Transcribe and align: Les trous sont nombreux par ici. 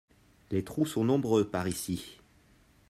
Les 0.49 0.63
trous 0.63 0.87
sont 0.87 1.03
nombreux 1.05 1.47
par 1.47 1.67
ici. 1.67 2.17